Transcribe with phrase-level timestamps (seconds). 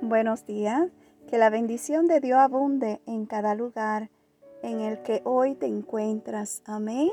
[0.00, 0.90] Buenos días.
[1.28, 4.10] Que la bendición de Dios abunde en cada lugar
[4.62, 6.62] en el que hoy te encuentras.
[6.66, 7.10] Amén.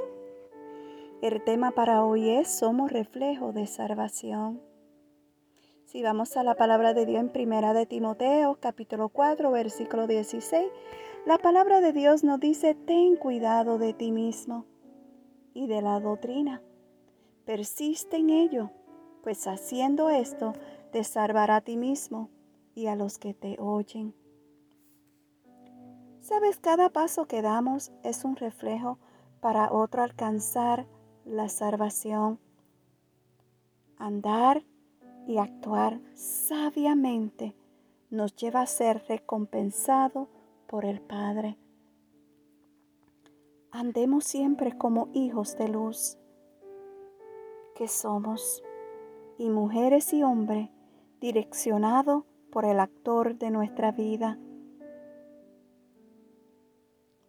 [1.21, 4.61] El tema para hoy es Somos reflejo de salvación.
[5.85, 10.65] Si vamos a la palabra de Dios en Primera de Timoteo, capítulo 4, versículo 16,
[11.25, 14.65] la palabra de Dios nos dice, ten cuidado de ti mismo
[15.53, 16.61] y de la doctrina.
[17.45, 18.71] Persiste en ello,
[19.21, 20.53] pues haciendo esto
[20.91, 22.29] te salvará a ti mismo
[22.75, 24.13] y a los que te oyen.
[26.21, 28.99] Sabes, cada paso que damos es un reflejo
[29.39, 30.87] para otro alcanzar
[31.25, 32.39] la salvación.
[33.97, 34.63] Andar
[35.27, 37.55] y actuar sabiamente
[38.09, 40.29] nos lleva a ser recompensado
[40.67, 41.57] por el Padre.
[43.71, 46.17] Andemos siempre como hijos de luz
[47.75, 48.61] que somos
[49.37, 50.69] y mujeres y hombres
[51.19, 54.37] direccionados por el actor de nuestra vida.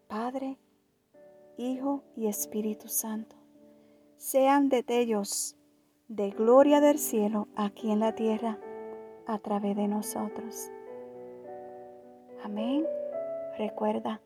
[0.08, 0.58] Padre,
[1.56, 3.36] Hijo y Espíritu Santo,
[4.16, 5.56] sean detalles
[6.08, 8.58] de gloria del cielo aquí en la tierra
[9.26, 10.70] a través de nosotros.
[12.44, 12.86] Amén.
[13.56, 14.20] Recuerda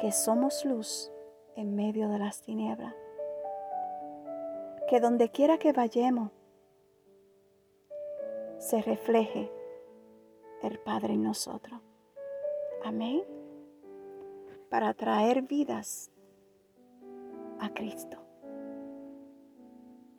[0.00, 1.10] que somos luz
[1.56, 2.94] en medio de las tinieblas.
[4.88, 6.30] Que donde quiera que vayamos,
[8.68, 9.50] se refleje
[10.62, 11.80] el Padre en nosotros.
[12.84, 13.22] Amén.
[14.68, 16.10] Para traer vidas
[17.60, 18.18] a Cristo.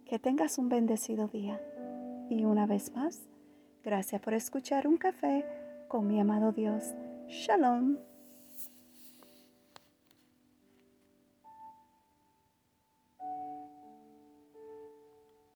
[0.06, 1.62] Que tengas un bendecido día.
[2.32, 3.30] Y una vez más,
[3.84, 5.46] gracias por escuchar un café
[5.88, 6.96] con mi amado Dios.
[7.28, 8.09] Shalom.